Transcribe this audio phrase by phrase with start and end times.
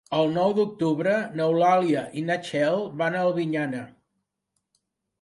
[0.19, 3.87] El nou d'octubre n'Eulàlia i na Txell van a Albinyana.